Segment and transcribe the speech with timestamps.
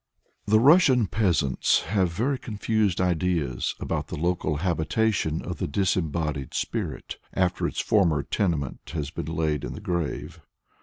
[0.47, 7.17] The Russian peasants have very confused ideas about the local habitation of the disembodied spirit,
[7.33, 10.41] after its former tenement has been laid in the grave.